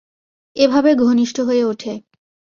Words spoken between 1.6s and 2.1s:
ওঠে।